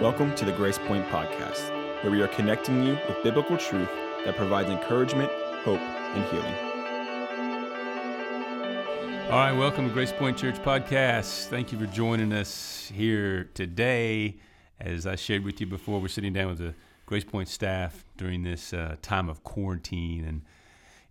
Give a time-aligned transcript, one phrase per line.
[0.00, 1.68] Welcome to the Grace Point Podcast,
[2.02, 3.90] where we are connecting you with biblical truth
[4.24, 5.30] that provides encouragement,
[5.62, 6.54] hope, and healing.
[9.30, 11.48] All right, welcome to Grace Point Church Podcast.
[11.48, 14.38] Thank you for joining us here today.
[14.80, 16.74] As I shared with you before, we're sitting down with the
[17.04, 20.40] Grace Point staff during this uh, time of quarantine and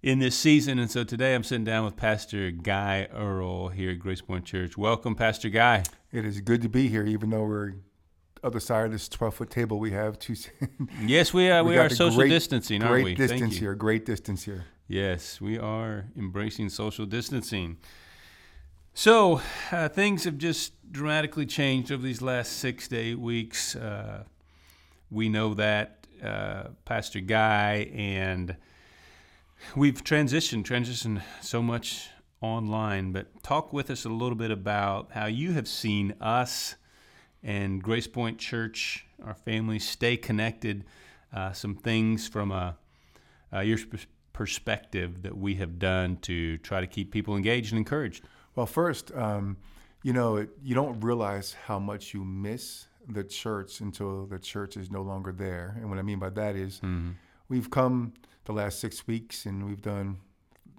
[0.01, 0.79] in this season.
[0.79, 4.79] And so today I'm sitting down with Pastor Guy Earl here at Grace Point Church.
[4.79, 5.83] Welcome, Pastor Guy.
[6.11, 7.73] It is good to be here, even though we're
[8.43, 10.35] other side of this 12 foot table we have two
[11.01, 14.05] yes we are we, we are social great, distancing aren't great we distance here great
[14.05, 17.77] distance here yes we are embracing social distancing
[18.93, 23.75] so uh, things have just dramatically changed over these last six to eight weeks.
[23.75, 24.23] Uh,
[25.09, 28.57] we know that uh, Pastor Guy and
[29.75, 32.09] we've transitioned, transitioned so much
[32.41, 33.11] online.
[33.11, 36.75] But talk with us a little bit about how you have seen us
[37.43, 40.85] and Grace Point Church, our family, stay connected.
[41.33, 42.77] Uh, some things from a,
[43.51, 43.77] a your
[44.33, 48.23] perspective that we have done to try to keep people engaged and encouraged.
[48.55, 49.57] Well, first, um,
[50.01, 54.89] you know, you don't realize how much you miss the church until the church is
[54.89, 55.75] no longer there.
[55.77, 57.11] And what I mean by that is mm-hmm.
[57.47, 58.13] we've come
[58.45, 60.17] the last six weeks and we've done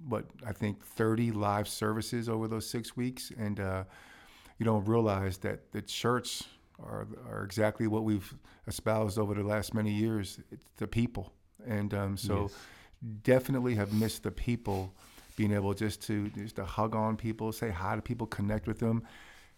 [0.09, 3.31] what I think 30 live services over those six weeks.
[3.39, 3.85] And uh,
[4.59, 6.43] you don't realize that the church
[6.83, 8.35] are, are exactly what we've
[8.67, 11.33] espoused over the last many years it's the people.
[11.67, 12.55] And um, so yes.
[13.23, 14.93] definitely have missed the people
[15.37, 18.79] being able just to just to hug on people, say hi to people, connect with
[18.79, 19.03] them.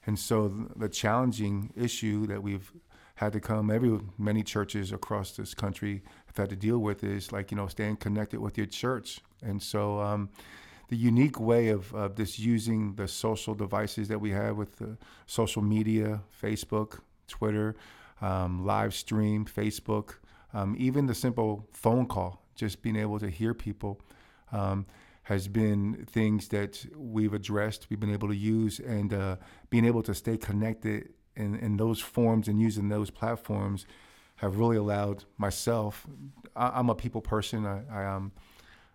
[0.06, 2.72] And so the challenging issue that we've
[3.14, 7.30] had to come every many churches across this country have had to deal with is
[7.30, 9.20] like you know staying connected with your church.
[9.42, 10.30] And so um,
[10.88, 14.98] the unique way of, of this using the social devices that we have with the
[15.26, 17.00] social media, Facebook,
[17.32, 17.74] Twitter,
[18.20, 20.16] um, live stream, Facebook,
[20.54, 24.00] um, even the simple phone call, just being able to hear people.
[24.52, 24.86] Um,
[25.24, 29.36] has been things that we've addressed, we've been able to use, and uh,
[29.70, 33.86] being able to stay connected in, in those forms and using those platforms
[34.36, 36.06] have really allowed myself.
[36.56, 37.64] I, am a people person.
[37.64, 38.32] I, I um,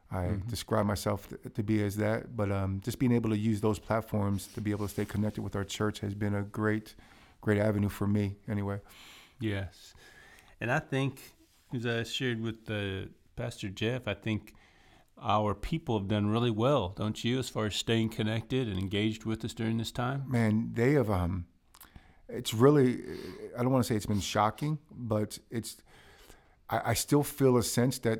[0.10, 0.50] I mm-hmm.
[0.50, 3.78] describe myself to, to, be as that, but um, just being able to use those
[3.78, 6.96] platforms to be able to stay connected with our church has been a great,
[7.48, 8.36] great avenue for me.
[8.50, 8.82] Anyway.
[9.40, 9.94] Yes,
[10.60, 11.22] and I think
[11.74, 14.54] as I shared with uh, Pastor Jeff, I think
[15.22, 19.24] our people have done really well, don't you, as far as staying connected and engaged
[19.24, 20.26] with us during this time?
[20.28, 21.10] Man, they have.
[21.10, 21.46] Um,
[22.28, 23.04] it's really.
[23.58, 25.78] I don't want to say it's been shocking, but it's.
[26.70, 28.20] I, I still feel a sense that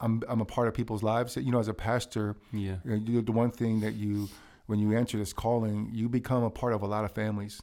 [0.00, 1.36] I'm I'm a part of people's lives.
[1.36, 4.28] You know, as a pastor, yeah, you know, the one thing that you
[4.66, 7.62] when you answer this calling, you become a part of a lot of families,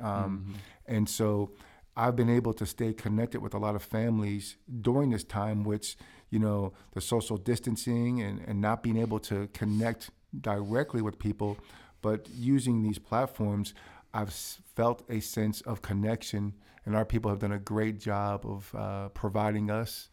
[0.00, 0.52] um, mm-hmm.
[0.86, 1.52] and so
[1.96, 5.96] I've been able to stay connected with a lot of families during this time, which
[6.34, 10.10] you know, the social distancing and, and not being able to connect
[10.40, 11.56] directly with people,
[12.02, 13.72] but using these platforms,
[14.12, 16.54] I've felt a sense of connection,
[16.84, 20.08] and our people have done a great job of uh, providing us,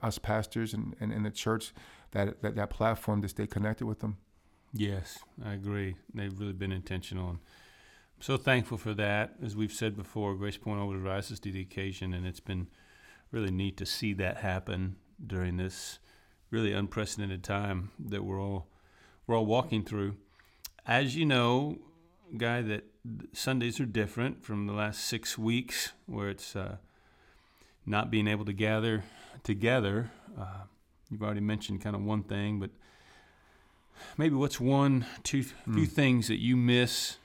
[0.00, 1.74] us pastors and, and, and the church,
[2.12, 4.16] that, that that platform to stay connected with them.
[4.72, 5.96] Yes, I agree.
[6.14, 7.28] They've really been intentional.
[7.28, 7.38] And
[8.20, 9.34] so thankful for that.
[9.44, 12.68] As we've said before, Grace Point always rises to the occasion, and it's been
[13.30, 15.98] really neat to see that happen during this
[16.50, 18.68] really unprecedented time that we're all
[19.26, 20.16] we're all walking through.
[20.86, 21.78] As you know,
[22.36, 22.84] guy, that
[23.32, 26.76] Sundays are different from the last six weeks, where it's uh,
[27.84, 29.04] not being able to gather
[29.42, 30.10] together.
[30.38, 30.64] Uh,
[31.10, 32.70] you've already mentioned kind of one thing, but
[34.16, 35.74] maybe what's one, two, mm.
[35.74, 37.16] few things that you miss.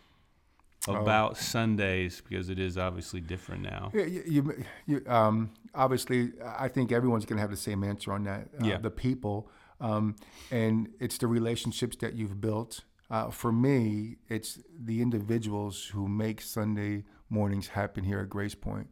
[0.87, 1.35] About oh.
[1.35, 3.91] Sundays because it is obviously different now.
[3.93, 8.11] Yeah, you, you, you um, obviously, I think everyone's going to have the same answer
[8.11, 8.49] on that.
[8.61, 8.77] Uh, yeah.
[8.77, 9.49] The people,
[9.79, 10.15] um,
[10.49, 12.81] and it's the relationships that you've built.
[13.09, 18.87] Uh, for me, it's the individuals who make Sunday mornings happen here at Grace Point.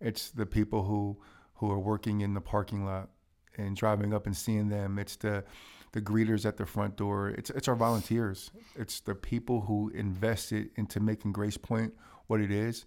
[0.00, 1.18] It's the people who
[1.54, 3.08] who are working in the parking lot
[3.56, 4.98] and driving up and seeing them.
[4.98, 5.44] It's the
[5.92, 7.28] the greeters at the front door.
[7.28, 8.50] It's it's our volunteers.
[8.76, 11.94] It's the people who invested into making Grace Point
[12.26, 12.86] what it is.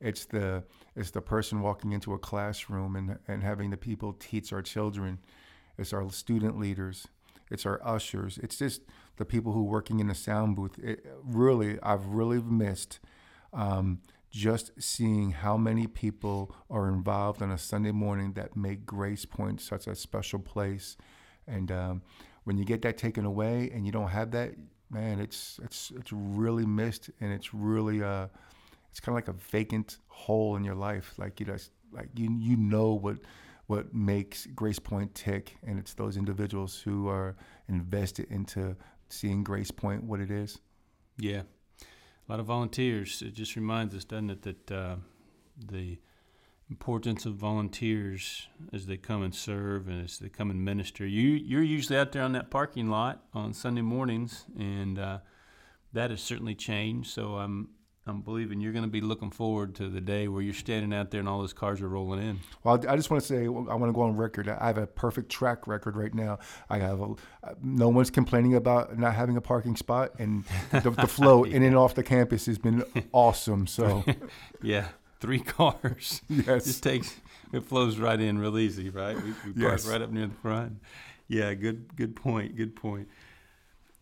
[0.00, 0.64] It's the
[0.94, 5.18] it's the person walking into a classroom and and having the people teach our children.
[5.78, 7.06] It's our student leaders.
[7.50, 8.38] It's our ushers.
[8.38, 8.82] It's just
[9.16, 10.78] the people who are working in the sound booth.
[10.78, 12.98] It, really, I've really missed
[13.52, 14.00] um,
[14.30, 19.60] just seeing how many people are involved on a Sunday morning that make Grace Point
[19.60, 20.96] such a special place.
[21.46, 22.02] And um,
[22.46, 24.52] when you get that taken away and you don't have that,
[24.88, 28.28] man, it's it's it's really missed and it's really uh,
[28.88, 31.12] it's kind of like a vacant hole in your life.
[31.18, 33.18] Like you just like you you know what
[33.66, 37.34] what makes Grace Point tick, and it's those individuals who are
[37.68, 38.76] invested into
[39.08, 40.60] seeing Grace Point what it is.
[41.18, 41.42] Yeah,
[41.82, 43.22] a lot of volunteers.
[43.22, 44.96] It just reminds us, doesn't it, that uh,
[45.68, 45.98] the
[46.68, 51.06] importance of volunteers as they come and serve and as they come and minister.
[51.06, 55.18] You you're usually out there on that parking lot on Sunday mornings, and uh,
[55.92, 57.10] that has certainly changed.
[57.10, 57.68] So I'm
[58.08, 61.10] I'm believing you're going to be looking forward to the day where you're standing out
[61.10, 62.38] there and all those cars are rolling in.
[62.62, 64.48] Well, I just want to say I want to go on record.
[64.48, 66.38] I have a perfect track record right now.
[66.70, 67.14] I have a,
[67.62, 71.56] no one's complaining about not having a parking spot, and the, the flow yeah.
[71.56, 73.66] in and off the campus has been awesome.
[73.66, 74.04] So,
[74.62, 74.88] yeah,
[75.20, 76.22] three cars.
[76.28, 77.14] Yes, just takes
[77.52, 79.16] it flows right in real easy, right?
[79.16, 79.86] We, we park yes.
[79.86, 80.80] right up near the front.
[81.28, 82.56] Yeah, good good point.
[82.56, 83.08] Good point.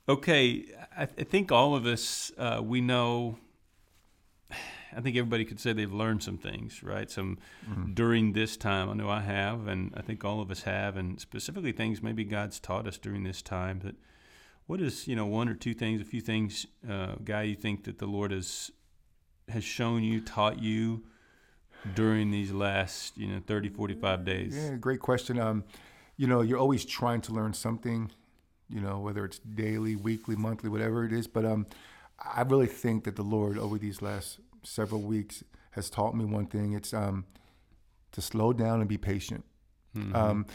[0.08, 0.64] Okay,
[0.96, 3.38] I, I think all of us uh, we know
[4.96, 7.10] I think everybody could say they've learned some things, right?
[7.10, 7.38] Some
[7.68, 7.94] mm-hmm.
[7.94, 8.88] during this time.
[8.88, 12.24] I know I have, and I think all of us have, and specifically things maybe
[12.24, 13.80] God's taught us during this time.
[13.80, 13.96] That
[14.66, 17.84] what is you know one or two things, a few things, uh, guy, you think
[17.84, 18.70] that the Lord has
[19.48, 21.04] has shown you, taught you
[21.94, 24.56] during these last you know 30, 45 days?
[24.56, 25.38] Yeah, great question.
[25.38, 25.64] Um,
[26.16, 28.10] you know, you're always trying to learn something.
[28.70, 31.66] You know, whether it's daily, weekly, monthly, whatever it is, but um.
[32.20, 35.42] I really think that the Lord over these last several weeks
[35.72, 36.72] has taught me one thing.
[36.72, 37.24] It's um,
[38.12, 39.44] to slow down and be patient.
[39.96, 40.14] Mm-hmm.
[40.14, 40.46] Um,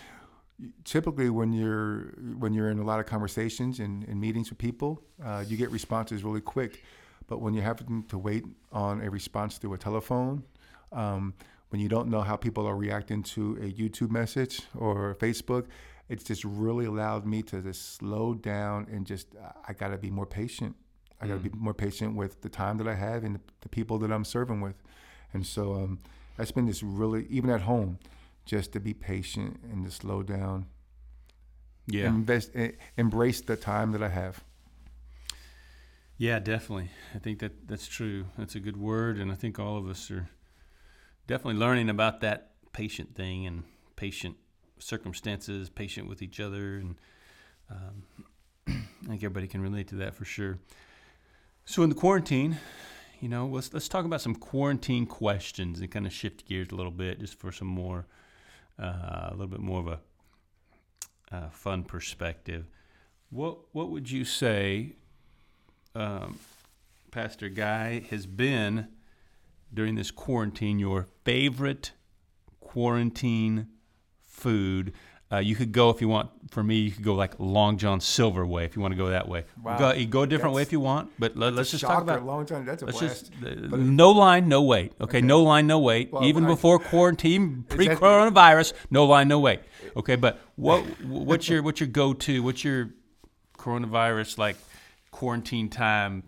[0.84, 5.02] typically, when you're when you're in a lot of conversations and, and meetings with people,
[5.24, 6.84] uh, you get responses really quick.
[7.30, 10.44] But when you have to wait on a response through a telephone,
[10.92, 11.36] um,
[11.70, 15.68] when you don't know how people are reacting to a YouTube message or Facebook,
[16.10, 19.28] it's just really allowed me to just slow down and just
[19.68, 20.76] I got to be more patient.
[21.22, 21.52] I got to mm.
[21.52, 24.62] be more patient with the time that I have and the people that I'm serving
[24.62, 24.82] with.
[25.32, 26.00] And so um,
[26.36, 28.00] that's been this really, even at home,
[28.46, 30.66] just to be patient and to slow down.
[31.86, 32.08] Yeah.
[32.08, 32.52] Invest,
[32.98, 34.44] embrace the time that I have.
[36.20, 36.92] Yeah, definitely.
[37.16, 38.26] I think that that's true.
[38.38, 40.28] That's a good word, and I think all of us are
[41.28, 43.64] definitely learning about that patient thing and
[43.96, 44.36] patient
[44.80, 46.96] circumstances, patient with each other, and
[47.72, 48.04] um,
[48.68, 50.60] I think everybody can relate to that for sure.
[51.64, 52.58] So in the quarantine,
[53.22, 56.76] you know, let's let's talk about some quarantine questions and kind of shift gears a
[56.76, 58.08] little bit, just for some more,
[58.78, 60.00] uh, a little bit more of a
[61.32, 62.66] uh, fun perspective.
[63.30, 64.98] What what would you say,
[65.96, 66.40] um,
[67.12, 68.88] Pastor Guy, has been
[69.74, 71.92] during this quarantine your favorite
[72.60, 73.68] quarantine
[74.24, 74.94] food?
[75.32, 76.32] Uh, you could go if you want.
[76.50, 79.10] For me, you could go like Long John Silver way if you want to go
[79.10, 79.46] that way.
[79.62, 79.78] Wow.
[79.78, 82.02] Go, you go a different that's, way if you want, but let, us just talk
[82.02, 82.66] about Long John.
[82.66, 83.32] That's a blast.
[83.32, 84.94] Just, uh, no line, no wait.
[85.00, 85.22] Okay, okay.
[85.22, 86.12] no line, no wait.
[86.12, 89.60] Well, Even before quarantine, pre-coronavirus, no line, no wait.
[89.96, 92.42] Okay, but what what's your what's your go-to?
[92.42, 92.90] What's your
[93.60, 94.56] coronavirus like
[95.12, 96.24] quarantine time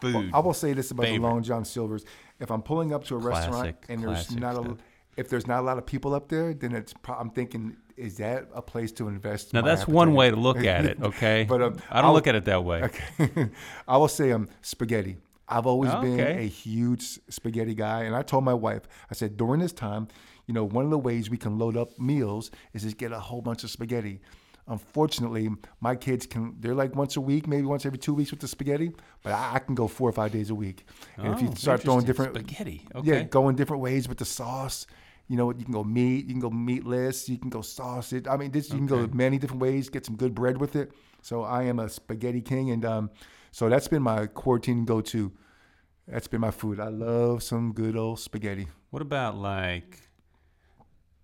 [0.00, 0.14] food?
[0.14, 1.18] Well, I will say this about favorite.
[1.18, 2.04] the Long John Silvers:
[2.40, 4.76] if I'm pulling up to a classic, restaurant and there's not a
[5.16, 8.48] if there's not a lot of people up there, then it's I'm thinking is that
[8.54, 9.52] a place to invest?
[9.52, 9.94] Now that's appetite?
[9.94, 10.98] one way to look at it.
[11.08, 12.82] Okay, but um, I don't I'll, look at it that way.
[12.82, 13.50] Okay,
[13.88, 15.18] I will say um spaghetti.
[15.48, 19.36] I've always oh, been a huge spaghetti guy, and I told my wife, I said
[19.38, 20.08] during this time,
[20.46, 23.18] you know, one of the ways we can load up meals is just get a
[23.18, 24.20] whole bunch of spaghetti.
[24.68, 25.48] Unfortunately,
[25.80, 28.48] my kids can, they're like once a week, maybe once every two weeks with the
[28.48, 30.84] spaghetti, but I, I can go four or five days a week.
[31.16, 33.08] And oh, if you oh, start throwing different spaghetti, okay.
[33.08, 34.86] yeah, going different ways with the sauce,
[35.28, 38.26] you know, you can go meat, you can go meatless, you can go sausage.
[38.26, 38.86] I mean, this you okay.
[38.86, 39.90] can go many different ways.
[39.90, 40.92] Get some good bread with it.
[41.22, 43.10] So I am a spaghetti king, and um,
[43.50, 45.32] so that's been my quarantine go-to.
[46.06, 46.80] That's been my food.
[46.80, 48.68] I love some good old spaghetti.
[48.90, 50.00] What about like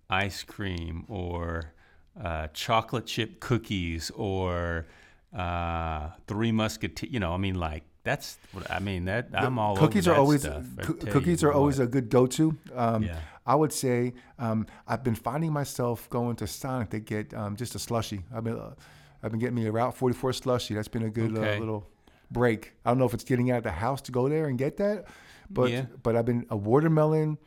[0.09, 1.73] ice cream or
[2.21, 4.87] uh, chocolate chip cookies or
[5.35, 7.11] uh, Three Musketeers?
[7.11, 9.05] You know, I mean, like that's what I mean.
[9.05, 10.63] That I'm all cookies are always stuff,
[11.09, 11.55] cookies are what.
[11.55, 12.55] always a good go-to.
[12.73, 13.19] Um, yeah.
[13.45, 17.75] I would say um, I've been finding myself going to Sonic to get um, just
[17.75, 18.23] a slushy.
[18.33, 18.75] I've been uh,
[19.21, 20.75] I've been getting me a Route 44 slushy.
[20.75, 21.57] That's been a good uh, okay.
[21.57, 21.89] uh, little
[22.31, 22.73] break.
[22.85, 24.77] I don't know if it's getting out of the house to go there and get
[24.77, 25.05] that,
[25.49, 25.85] but yeah.
[26.01, 27.37] but I've been a watermelon,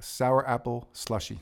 [0.00, 1.40] sour apple slushy.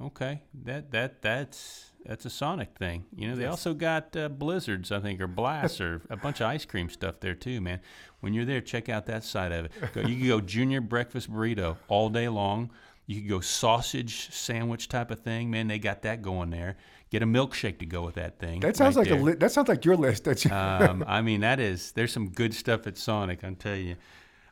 [0.00, 3.04] Okay, that that that's that's a Sonic thing.
[3.14, 3.50] You know, they yes.
[3.50, 7.20] also got uh, blizzards, I think, or blasts, or a bunch of ice cream stuff
[7.20, 7.80] there too, man.
[8.20, 9.72] When you're there, check out that side of it.
[9.92, 12.70] Go, you can go junior breakfast burrito all day long.
[13.06, 15.68] You could go sausage sandwich type of thing, man.
[15.68, 16.76] They got that going there.
[17.10, 18.60] Get a milkshake to go with that thing.
[18.60, 19.18] That sounds right like there.
[19.18, 20.28] a li- that sounds like your list.
[20.50, 23.42] Um, I mean, that is there's some good stuff at Sonic.
[23.42, 23.96] I tell you.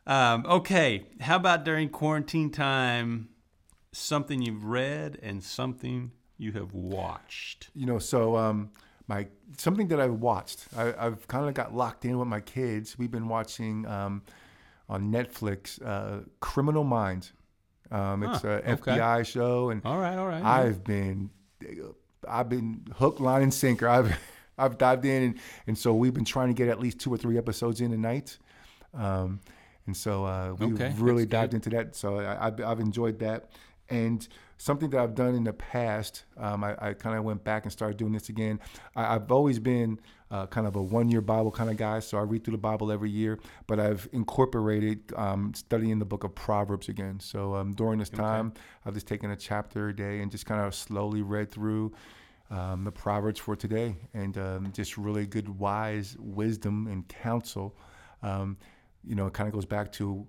[0.05, 3.29] Um, okay, how about during quarantine time,
[3.91, 7.69] something you've read and something you have watched?
[7.75, 8.71] You know, so um,
[9.07, 9.27] my
[9.57, 10.67] something that I've watched.
[10.75, 12.97] I, I've kind of got locked in with my kids.
[12.97, 14.23] We've been watching um,
[14.87, 17.33] on Netflix, uh, Criminal Minds.
[17.91, 18.91] Um, it's Huh, a okay.
[18.91, 20.43] FBI show, and All right, all right.
[20.43, 21.31] I've been,
[22.27, 23.87] I've been hook, line, and sinker.
[23.87, 24.15] I've,
[24.57, 27.17] I've dived in, and, and so we've been trying to get at least two or
[27.17, 28.37] three episodes in a night.
[28.93, 29.39] Um,
[29.87, 31.57] and so uh, we've Okay, really dived good.
[31.57, 31.95] into that.
[31.95, 33.49] So I, I've, I've enjoyed that.
[33.89, 34.27] And
[34.57, 37.71] something that I've done in the past, um, I, I kind of went back and
[37.71, 38.59] started doing this again.
[38.95, 39.99] I, I've always been
[40.31, 42.91] uh, kind of a one-year Bible kind of guy, so I read through the Bible
[42.91, 43.39] every year.
[43.65, 47.19] But I've incorporated um, studying the book of Proverbs again.
[47.19, 48.53] So um, during this time,
[48.85, 51.93] I've just taken a chapter a day and just kind of slowly read through
[52.51, 57.75] um, the Proverbs for today, and um, just really good, wise wisdom and counsel.
[58.21, 58.57] Um,
[59.03, 60.27] you know, it kind of goes back to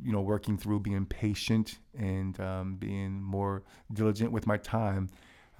[0.00, 5.08] you know working through being patient and um, being more diligent with my time.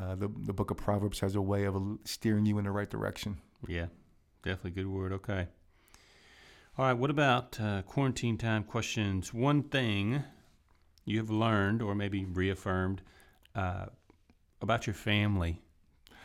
[0.01, 2.89] Uh, the the book of Proverbs has a way of steering you in the right
[2.91, 3.39] direction.
[3.67, 3.87] Yeah,
[4.43, 5.13] definitely good word.
[5.13, 5.49] Okay.
[6.79, 6.95] All right.
[6.95, 9.35] What about uh, quarantine time questions?
[9.35, 10.25] One thing
[11.05, 13.03] you have learned or maybe reaffirmed
[13.55, 13.87] uh,
[14.61, 15.61] about your family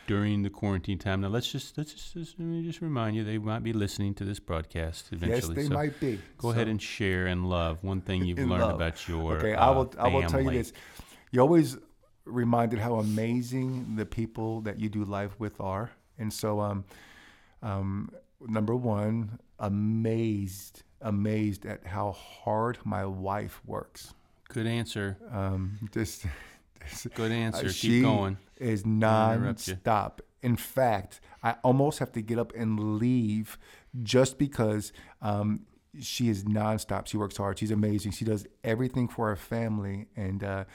[0.07, 1.21] during the quarantine time.
[1.21, 4.13] Now let's just let's just, just let me just remind you they might be listening
[4.15, 5.55] to this broadcast eventually.
[5.55, 6.19] yes, they so might be.
[6.37, 8.75] go ahead and share and love one thing you've learned love.
[8.75, 9.93] about your Okay, uh, I will.
[9.99, 10.73] I will tell you this.
[11.31, 11.77] You always
[12.25, 16.85] reminded how amazing the people that you do life with are, and so um,
[17.61, 18.09] um,
[18.41, 24.13] number one, amazed, amazed at how hard my wife works.
[24.49, 25.17] Good answer.
[25.31, 26.25] Um, just
[27.15, 27.67] Good answer.
[27.67, 28.37] uh, Keep going.
[28.57, 30.19] is nonstop.
[30.41, 33.57] In fact, I almost have to get up and leave
[34.03, 35.61] just because um,
[35.99, 37.07] she is nonstop.
[37.07, 37.57] She works hard.
[37.59, 38.11] She's amazing.
[38.11, 40.65] She does everything for her family, and uh,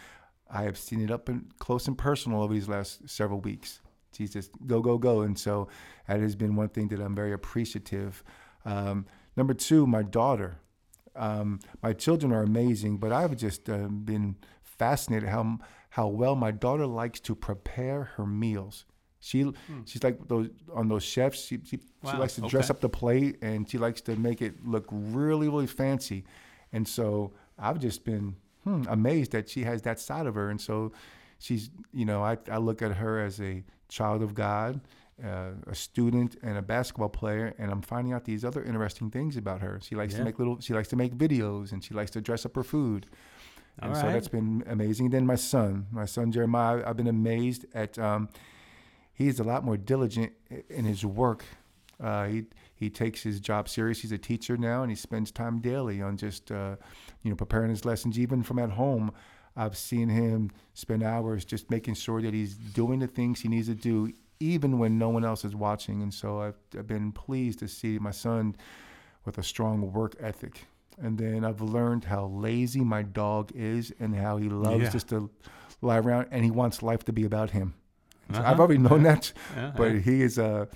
[0.50, 3.80] I have seen it up and close and personal over these last several weeks.
[4.12, 5.68] She's just go go go, and so
[6.08, 8.22] that has been one thing that I'm very appreciative.
[8.64, 9.06] Um,
[9.36, 10.58] number two, my daughter.
[11.14, 15.58] Um, my children are amazing, but I've just uh, been fascinated how
[15.92, 18.86] how well my daughter likes to prepare her meals.
[19.20, 19.52] She
[19.84, 21.44] she's like those on those chefs.
[21.44, 21.78] She she,
[22.10, 25.48] she likes to dress up the plate and she likes to make it look really
[25.48, 26.24] really fancy.
[26.72, 30.48] And so I've just been hmm, amazed that she has that side of her.
[30.48, 30.92] And so
[31.38, 34.80] she's you know I I look at her as a child of God.
[35.22, 39.36] Uh, a student and a basketball player, and I'm finding out these other interesting things
[39.36, 39.78] about her.
[39.80, 40.20] She likes Yeah.
[40.20, 40.58] to make little.
[40.58, 43.06] She likes to make videos, and she likes to dress up her food.
[43.80, 44.12] And All so right.
[44.12, 45.10] that's been amazing.
[45.10, 47.98] Then my son, my son Jeremiah, I've been amazed at.
[47.98, 48.28] Um,
[49.14, 50.32] he's a lot more diligent
[50.68, 51.44] in his work.
[52.00, 54.00] Uh, he he takes his job serious.
[54.00, 56.76] He's a teacher now, and he spends time daily on just uh,
[57.22, 59.12] you know preparing his lessons, even from at home.
[59.56, 63.68] I've seen him spend hours just making sure that he's doing the things he needs
[63.68, 64.10] to do,
[64.40, 66.02] even when no one else is watching.
[66.02, 68.56] And so I've, I've been pleased to see my son
[69.26, 70.66] with a strong work ethic.
[71.00, 74.90] And then I've learned how lazy my dog is and how he loves Yeah.
[74.90, 75.30] just to
[75.80, 77.74] lie around and he wants life to be about him.
[78.32, 78.50] So Uh-huh.
[78.50, 79.72] I've already known that, Uh-huh.
[79.76, 80.68] but he is a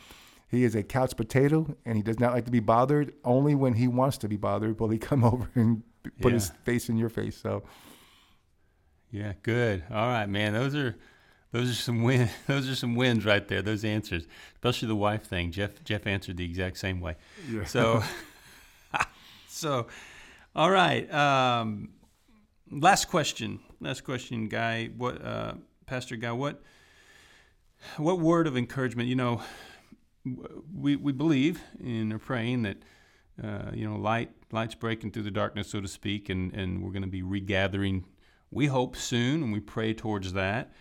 [0.48, 3.12] he is a couch potato and he does not like to be bothered.
[3.24, 5.82] Only when he wants to be bothered will he come over and
[6.20, 7.36] put his face in your face.
[7.36, 7.62] So
[9.10, 9.84] Yeah, good.
[9.90, 10.52] All right, man.
[10.52, 10.96] Those are
[11.52, 13.62] those are some win those are some wins right there.
[13.62, 15.52] Those answers, especially the wife thing.
[15.52, 17.16] Jeff Jeff answered the exact same way.
[17.50, 17.64] yeah.
[17.64, 18.02] So
[19.56, 19.86] so
[20.54, 21.12] all right.
[21.12, 21.90] Um,
[22.70, 23.60] last question.
[23.80, 24.86] Last question, guy.
[24.86, 25.54] What uh,
[25.86, 26.32] Pastor Guy?
[26.32, 26.62] What
[27.96, 29.08] what word of encouragement?
[29.08, 29.42] You know,
[30.74, 32.78] we we believe in or praying that
[33.42, 36.92] uh, you know light light's breaking through the darkness, so to speak, and and we're
[36.92, 38.04] going to be regathering.
[38.50, 40.72] We hope soon, and we pray towards that.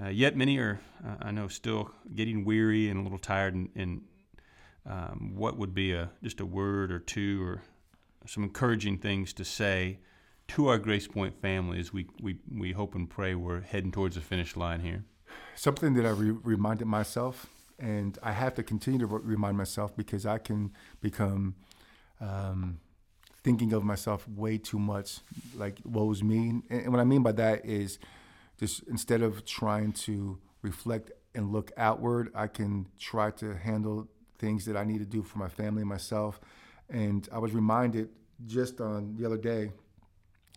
[0.00, 3.54] Uh, yet many are, uh, I know, still getting weary and a little tired.
[3.54, 4.02] And, and
[4.88, 7.62] um, what would be a just a word or two or
[8.26, 9.98] some encouraging things to say
[10.48, 14.14] to our Grace Point family as we, we, we hope and pray we're heading towards
[14.16, 15.04] the finish line here.
[15.54, 17.46] something that I re- reminded myself,
[17.78, 21.54] and I have to continue to re- remind myself because I can become
[22.20, 22.80] um,
[23.44, 25.20] thinking of myself way too much,
[25.54, 26.48] like woe's me.
[26.48, 27.98] And, and what I mean by that is
[28.58, 34.64] just instead of trying to reflect and look outward, I can try to handle things
[34.66, 36.40] that I need to do for my family and myself.
[36.88, 38.08] And I was reminded
[38.46, 39.72] just on the other day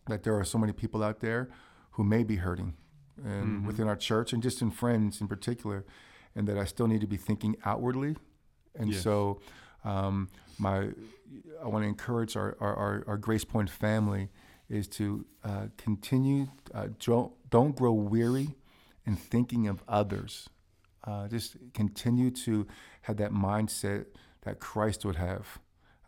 [0.08, 1.50] that there are so many people out there
[1.92, 2.74] who may be hurting
[3.24, 5.86] and within our church and just in friends in particular
[6.36, 8.16] and that I still need to be thinking outwardly
[8.76, 9.04] and Yes.
[9.04, 9.42] so
[9.84, 10.90] Um, my,
[11.64, 14.30] I want to encourage our, our, our, our Grace Point family
[14.70, 18.50] is to uh, continue, uh, don't, don't grow weary
[19.08, 20.48] in thinking of others.
[21.04, 22.68] Uh, just continue to
[23.04, 24.06] have that mindset
[24.44, 25.60] that Christ would have.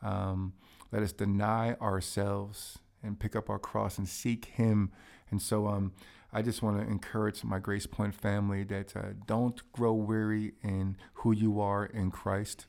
[0.02, 0.54] Um,
[0.92, 4.92] let us deny ourselves and pick up our cross and seek Him.
[5.32, 5.94] And so, um,
[6.36, 10.98] I just want to encourage my Grace Point family that uh, don't grow weary in
[11.16, 12.66] who you are in Christ.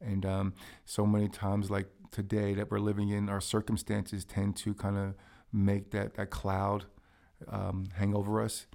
[0.00, 0.54] And um,
[0.84, 5.14] so many times, like today, that we're living in, our circumstances tend to kind of
[5.52, 6.84] make that, that cloud
[7.48, 8.66] um, hang over us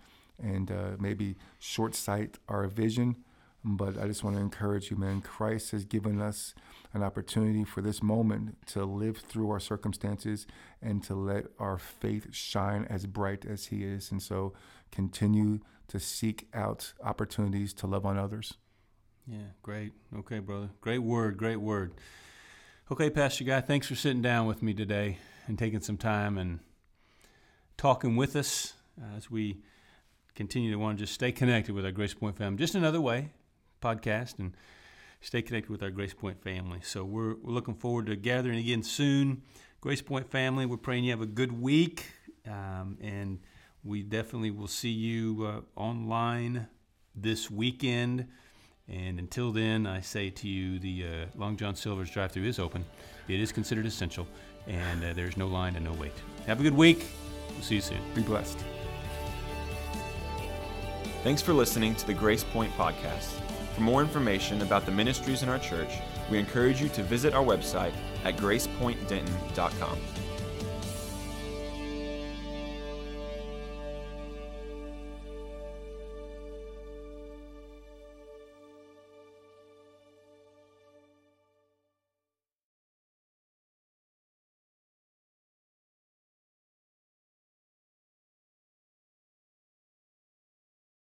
[0.42, 3.16] and uh, maybe short sight our vision.
[3.64, 5.22] But I just want to encourage you, man.
[5.22, 6.54] Christ has given us
[6.94, 10.48] an opportunity for this moment to live through our circumstances
[10.82, 14.12] and to let our faith shine as bright as He is.
[14.12, 14.54] And so
[14.92, 18.54] continue to seek out opportunities to love on others.
[19.28, 19.94] Yeah, great.
[20.20, 20.70] Okay, brother.
[20.80, 21.94] Great word, great word.
[22.90, 26.60] Okay, Pastor Guy, thanks for sitting down with me today and taking some time and
[27.76, 28.74] talking with us
[29.16, 29.58] as we
[30.38, 32.60] continue to want to just stay connected with our Grace Point family.
[32.60, 33.32] Just another way,
[33.82, 34.54] podcast and
[35.20, 36.80] stay connected with our Grace Point family.
[36.84, 39.42] So we're, we're looking forward to gathering again soon.
[39.82, 42.06] Grace Point family, we're praying you have a good week.
[42.48, 43.40] Um, and
[43.84, 46.68] we definitely will see you uh, online
[47.16, 48.28] this weekend.
[48.88, 52.60] And until then, I say to you, the uh, Long John Silver's drive through is
[52.60, 52.86] open.
[53.28, 54.28] It is considered essential,
[54.68, 56.14] and uh, there's no line and no wait.
[56.46, 57.08] Have a good week.
[57.50, 58.00] We'll see you soon.
[58.16, 58.64] Be blessed.
[61.24, 63.42] Thanks for listening to the Grace Point Podcast.
[63.76, 66.00] For more information about the ministries in our church,
[66.32, 67.94] we encourage you to visit our website
[68.24, 69.98] at gracepointdenton.com.